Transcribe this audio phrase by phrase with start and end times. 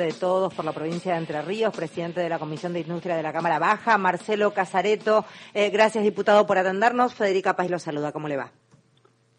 [0.00, 3.22] de todos por la provincia de Entre Ríos, presidente de la Comisión de Industria de
[3.22, 5.26] la Cámara Baja, Marcelo Casareto.
[5.52, 7.14] Eh, gracias, diputado, por atendernos.
[7.14, 8.12] Federica Paz lo saluda.
[8.12, 8.50] ¿Cómo le va?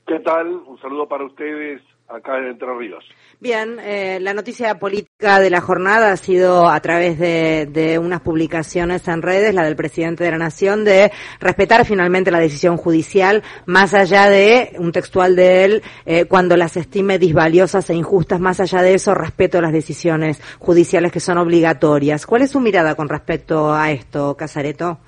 [0.05, 0.47] ¿Qué tal?
[0.67, 1.81] Un saludo para ustedes
[2.13, 3.03] acá en Ríos.
[3.39, 9.07] Bien, eh, la noticia política de la jornada ha sido a través de, unas publicaciones
[9.07, 13.93] en redes, la del presidente de la Nación, de respetar finalmente la decisión judicial, más
[13.93, 18.81] allá de un textual de él, eh, cuando las estime disvaliosas e injustas, más allá
[18.81, 22.25] de eso, respeto las decisiones judiciales que son obligatorias.
[22.25, 24.99] ¿Cuál es su mirada con respecto a esto, Casareto?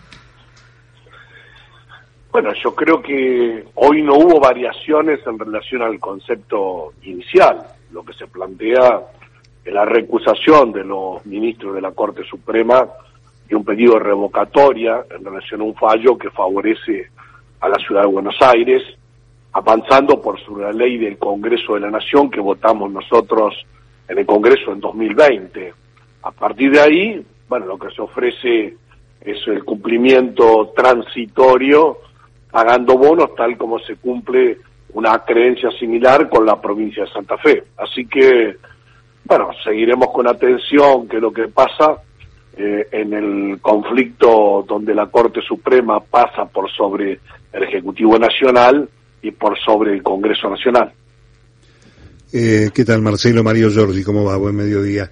[2.36, 7.66] Bueno, yo creo que hoy no hubo variaciones en relación al concepto inicial.
[7.94, 9.04] Lo que se plantea
[9.64, 12.90] es la recusación de los ministros de la Corte Suprema
[13.50, 17.10] y un pedido de revocatoria en relación a un fallo que favorece
[17.62, 18.84] a la ciudad de Buenos Aires,
[19.54, 23.66] avanzando por sobre la ley del Congreso de la Nación que votamos nosotros
[24.10, 25.74] en el Congreso en 2020.
[26.24, 28.76] A partir de ahí, bueno, lo que se ofrece
[29.22, 32.00] es el cumplimiento transitorio
[32.56, 34.60] pagando bonos tal como se cumple
[34.94, 37.62] una creencia similar con la provincia de Santa Fe.
[37.76, 38.56] Así que,
[39.26, 41.98] bueno, seguiremos con atención qué es lo que pasa
[42.56, 47.20] eh, en el conflicto donde la Corte Suprema pasa por sobre
[47.52, 48.88] el Ejecutivo Nacional
[49.22, 50.94] y por sobre el Congreso Nacional.
[52.32, 54.02] Eh, ¿Qué tal, Marcelo Mario Giorgi?
[54.02, 54.38] ¿Cómo va?
[54.38, 55.12] Buen mediodía.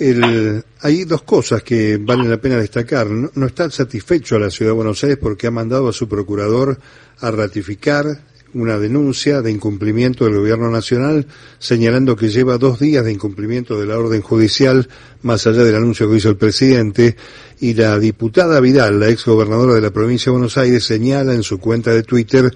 [0.00, 3.06] El, hay dos cosas que valen la pena destacar.
[3.06, 6.78] No, está satisfecho a la Ciudad de Buenos Aires porque ha mandado a su procurador
[7.20, 8.06] a ratificar
[8.54, 11.26] una denuncia de incumplimiento del Gobierno Nacional,
[11.58, 14.88] señalando que lleva dos días de incumplimiento de la orden judicial,
[15.20, 17.16] más allá del anuncio que hizo el presidente,
[17.60, 21.42] y la diputada Vidal, la ex gobernadora de la provincia de Buenos Aires, señala en
[21.42, 22.50] su cuenta de Twitter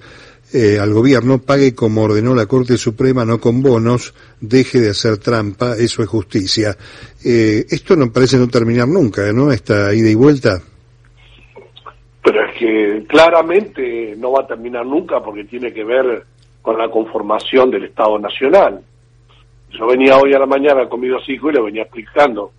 [0.53, 5.17] eh, al gobierno pague como ordenó la Corte Suprema, no con bonos, deje de hacer
[5.17, 6.75] trampa, eso es justicia.
[7.23, 9.51] Eh, esto no parece no terminar nunca, ¿no?
[9.51, 10.61] Esta ida y vuelta.
[12.23, 16.25] Pero es que claramente no va a terminar nunca porque tiene que ver
[16.61, 18.81] con la conformación del Estado Nacional.
[19.71, 22.51] Yo venía hoy a la mañana con mis dos y le venía explicando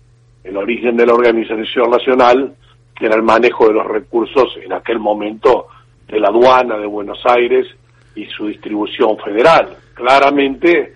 [0.43, 2.55] el origen de la organización nacional,
[2.95, 5.67] que era el manejo de los recursos en aquel momento
[6.07, 7.67] de la aduana de Buenos Aires
[8.15, 9.75] y su distribución federal.
[9.93, 10.93] Claramente,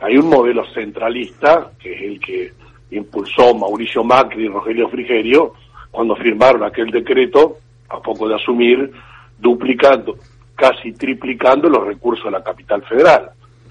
[0.00, 2.52] hay un modelo centralista, que es el que
[2.90, 5.54] impulsó Mauricio Macri y Rogelio Frigerio,
[5.90, 7.58] cuando firmaron aquel decreto,
[7.88, 8.90] a poco de asumir,
[9.38, 10.16] duplicando,
[10.54, 13.30] casi triplicando los recursos de la capital federal.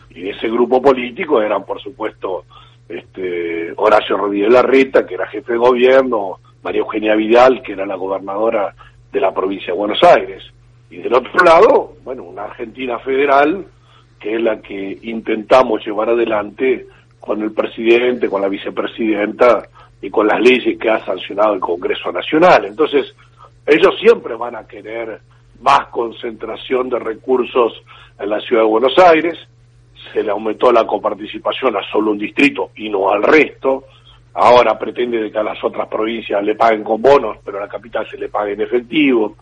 [0.10, 2.46] Y ese grupo político eran, por supuesto,
[2.88, 7.96] este, Horacio Rodríguez Larreta, que era jefe de gobierno, María Eugenia Vidal, que era la
[7.96, 8.76] gobernadora
[9.12, 10.44] de la provincia de Buenos Aires.
[10.92, 13.66] Y del otro lado, bueno, una Argentina federal,
[14.20, 16.86] que es la que intentamos llevar adelante
[17.20, 19.68] con el presidente, con la vicepresidenta
[20.02, 22.66] y con las leyes que ha sancionado el Congreso Nacional.
[22.66, 23.16] Entonces,
[23.66, 25.22] ellos siempre van a querer
[25.62, 27.82] más concentración de recursos
[28.20, 29.38] en la ciudad de Buenos Aires,
[30.12, 33.86] se le aumentó la coparticipación a solo un distrito y no al resto,
[34.34, 38.08] ahora pretende que a las otras provincias le paguen con bonos, pero a la capital
[38.10, 39.36] se le pague en efectivo.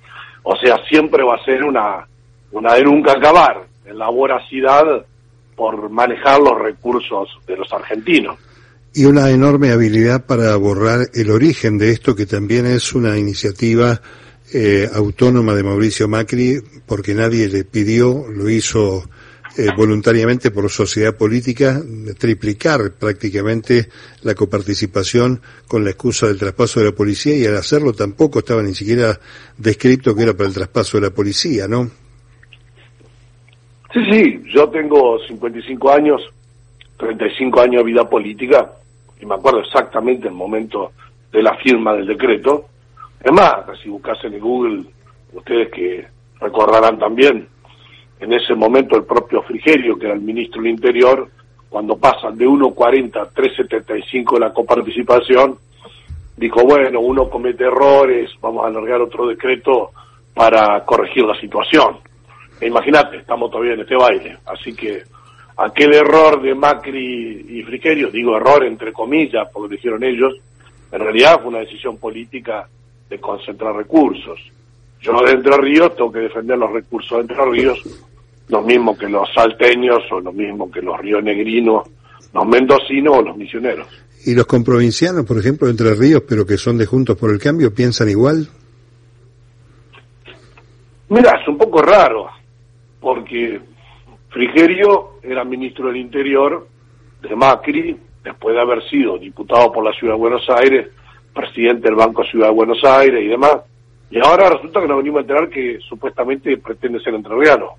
[0.43, 2.07] O sea, siempre va a ser una,
[2.51, 5.05] una de nunca acabar en la voracidad
[5.55, 8.37] por manejar los recursos de los argentinos.
[8.93, 14.01] Y una enorme habilidad para borrar el origen de esto, que también es una iniciativa
[14.53, 19.03] eh, autónoma de Mauricio Macri, porque nadie le pidió, lo hizo
[19.59, 21.81] eh, voluntariamente por sociedad política
[22.17, 23.89] triplicar prácticamente
[24.23, 28.63] la coparticipación con la excusa del traspaso de la policía y al hacerlo tampoco estaba
[28.63, 29.19] ni siquiera
[29.57, 31.89] descrito que era para el traspaso de la policía, ¿no?
[33.91, 36.21] Sí, sí, yo tengo 55 años,
[36.95, 38.71] 35 años de vida política
[39.19, 40.93] y me acuerdo exactamente el momento
[41.33, 42.65] de la firma del decreto.
[43.21, 44.85] Es más, si buscas en Google,
[45.33, 46.07] ustedes que
[46.39, 47.45] recordarán también,
[48.19, 51.29] en ese momento el propio Frigerio, que era el ministro del Interior,
[51.69, 55.57] cuando pasan de 1,40 a 3,75 de la coparticipación,
[56.35, 59.91] dijo, bueno, uno comete errores, vamos a alargar otro decreto
[60.33, 61.97] para corregir la situación.
[62.59, 64.37] E imagínate, estamos todavía en este baile.
[64.45, 65.03] Así que
[65.57, 70.33] aquel error de Macri y Frigerio, digo error entre comillas, porque lo dijeron ellos,
[70.91, 72.67] en realidad fue una decisión política
[73.09, 74.39] de concentrar recursos.
[75.01, 78.08] Yo de Entre Ríos tengo que defender los recursos de Entre Ríos
[78.49, 81.87] lo mismo que los salteños o lo mismo que los rionegrinos,
[82.33, 83.87] los mendocinos o los misioneros.
[84.25, 87.39] ¿Y los comprovincianos, por ejemplo, de Entre Ríos, pero que son de Juntos por el
[87.39, 88.47] Cambio, piensan igual?
[91.09, 92.27] Mira, es un poco raro,
[92.99, 93.61] porque
[94.29, 96.67] Frigerio era ministro del Interior
[97.21, 100.87] de Macri después de haber sido diputado por la Ciudad de Buenos Aires,
[101.33, 103.57] presidente del Banco Ciudad de Buenos Aires y demás.
[104.11, 107.75] Y ahora resulta que nos venimos a enterar que supuestamente pretende ser entrerriano.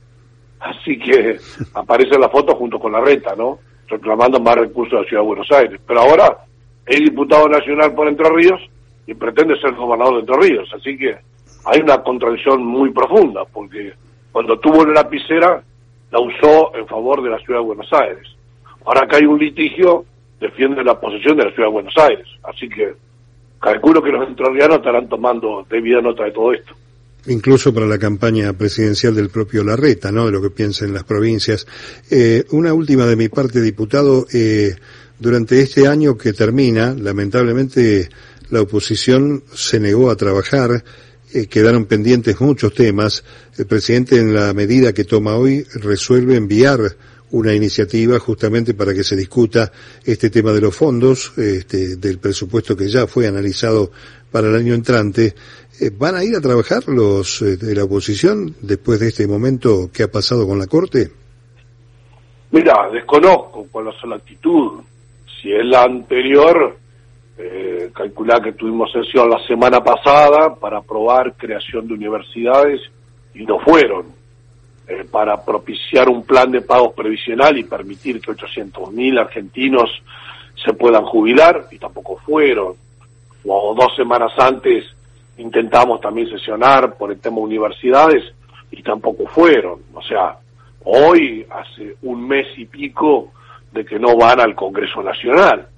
[0.60, 1.38] Así que
[1.74, 3.58] aparece la foto junto con la reta, ¿no?
[3.88, 5.80] Reclamando más recursos de la Ciudad de Buenos Aires.
[5.86, 6.38] Pero ahora
[6.86, 8.60] es diputado nacional por Entre Ríos
[9.06, 10.70] y pretende ser gobernador de Entre Ríos.
[10.74, 11.16] Así que
[11.64, 13.92] hay una contradicción muy profunda, porque
[14.32, 15.62] cuando tuvo la lapicera
[16.10, 18.26] la usó en favor de la Ciudad de Buenos Aires.
[18.84, 20.04] Ahora que hay un litigio,
[20.40, 22.26] defiende la posesión de la Ciudad de Buenos Aires.
[22.42, 22.94] Así que
[23.60, 26.74] calculo que los entrerrianos estarán tomando debida nota de todo esto.
[27.26, 30.26] Incluso para la campaña presidencial del propio Larreta, ¿no?
[30.26, 31.66] De lo que piensa en las provincias.
[32.10, 34.26] Eh, una última de mi parte, diputado.
[34.32, 34.74] Eh,
[35.18, 38.08] durante este año que termina, lamentablemente
[38.48, 40.82] la oposición se negó a trabajar,
[41.32, 43.22] eh, quedaron pendientes muchos temas.
[43.58, 46.96] El presidente, en la medida que toma hoy, resuelve enviar
[47.32, 49.70] una iniciativa justamente para que se discuta
[50.04, 53.92] este tema de los fondos, este, del presupuesto que ya fue analizado
[54.30, 55.34] para el año entrante.
[55.80, 59.88] Eh, ¿Van a ir a trabajar los eh, de la oposición después de este momento
[59.90, 61.10] que ha pasado con la Corte?
[62.50, 64.82] Mira, desconozco cuál es la actitud.
[65.40, 66.76] Si es la anterior,
[67.38, 72.82] eh, calcular que tuvimos sesión la semana pasada para aprobar creación de universidades
[73.34, 74.04] y no fueron
[74.86, 79.88] eh, para propiciar un plan de pagos previsional y permitir que 800.000 argentinos
[80.62, 82.74] se puedan jubilar, y tampoco fueron.
[83.46, 84.84] O dos semanas antes
[85.38, 88.24] intentamos también sesionar por el tema universidades,
[88.70, 89.80] y tampoco fueron.
[89.94, 90.36] O sea,
[90.84, 93.32] hoy hace un mes y pico
[93.72, 95.68] de que no van al Congreso Nacional.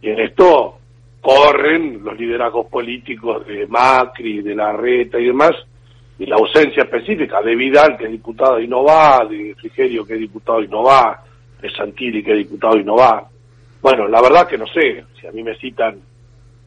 [0.00, 0.78] Y en esto
[1.20, 5.52] corren los liderazgos políticos de Macri, de Larreta y demás,
[6.18, 10.14] y la ausencia específica de Vidal, que es diputado y no va, de Frigerio, que
[10.14, 11.22] es diputado y no va,
[11.60, 13.28] de Santilli, que es diputado y no va.
[13.80, 16.00] Bueno, la verdad que no sé, si a mí me citan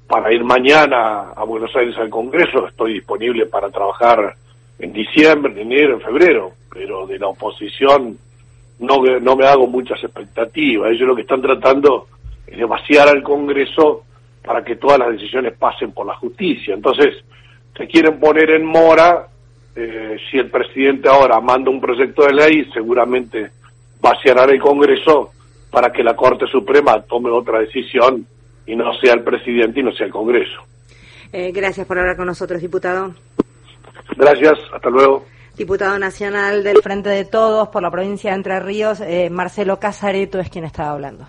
[0.07, 4.35] para ir mañana a Buenos Aires al Congreso, estoy disponible para trabajar
[4.77, 8.17] en diciembre, en enero, en febrero, pero de la oposición
[8.79, 10.91] no, no me hago muchas expectativas.
[10.91, 12.07] Ellos lo que están tratando
[12.45, 14.03] es de vaciar al Congreso
[14.43, 16.75] para que todas las decisiones pasen por la justicia.
[16.75, 17.23] Entonces,
[17.75, 19.27] se quieren poner en mora
[19.75, 23.49] eh, si el presidente ahora manda un proyecto de ley, seguramente
[23.99, 25.31] vaciará el Congreso
[25.71, 28.25] para que la Corte Suprema tome otra decisión
[28.65, 30.61] y no sea el presidente y no sea el Congreso.
[31.31, 33.13] Eh, gracias por hablar con nosotros, diputado.
[34.15, 35.25] Gracias, hasta luego.
[35.57, 40.39] Diputado Nacional del Frente de Todos por la provincia de Entre Ríos, eh, Marcelo Casareto
[40.39, 41.25] es quien estaba hablando.